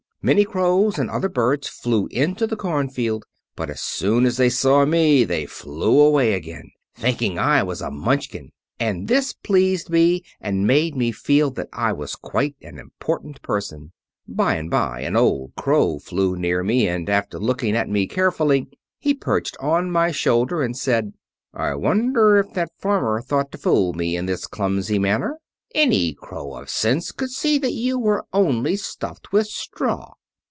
Many 0.23 0.45
crows 0.45 0.99
and 0.99 1.09
other 1.09 1.29
birds 1.29 1.67
flew 1.67 2.05
into 2.11 2.45
the 2.45 2.55
cornfield, 2.55 3.25
but 3.55 3.71
as 3.71 3.81
soon 3.81 4.27
as 4.27 4.37
they 4.37 4.49
saw 4.49 4.85
me 4.85 5.23
they 5.23 5.47
flew 5.47 5.99
away 5.99 6.33
again, 6.35 6.69
thinking 6.93 7.39
I 7.39 7.63
was 7.63 7.81
a 7.81 7.89
Munchkin; 7.89 8.51
and 8.79 9.07
this 9.07 9.33
pleased 9.33 9.89
me 9.89 10.23
and 10.39 10.67
made 10.67 10.95
me 10.95 11.11
feel 11.11 11.49
that 11.53 11.69
I 11.73 11.91
was 11.93 12.15
quite 12.15 12.55
an 12.61 12.77
important 12.77 13.41
person. 13.41 13.93
By 14.27 14.57
and 14.57 14.69
by 14.69 14.99
an 15.01 15.15
old 15.15 15.53
crow 15.57 15.97
flew 15.97 16.35
near 16.35 16.63
me, 16.63 16.87
and 16.87 17.09
after 17.09 17.39
looking 17.39 17.75
at 17.75 17.89
me 17.89 18.05
carefully 18.05 18.67
he 18.99 19.15
perched 19.15 19.55
upon 19.55 19.89
my 19.89 20.11
shoulder 20.11 20.61
and 20.61 20.77
said: 20.77 21.13
"'I 21.55 21.73
wonder 21.77 22.37
if 22.37 22.53
that 22.53 22.69
farmer 22.77 23.23
thought 23.23 23.51
to 23.53 23.57
fool 23.57 23.93
me 23.93 24.15
in 24.15 24.27
this 24.27 24.45
clumsy 24.45 24.99
manner. 24.99 25.39
Any 25.73 26.13
crow 26.13 26.55
of 26.55 26.69
sense 26.69 27.13
could 27.13 27.29
see 27.29 27.57
that 27.59 27.71
you 27.71 28.05
are 28.07 28.25
only 28.33 28.75
stuffed 28.75 29.31
with 29.31 29.47
straw. 29.47 30.15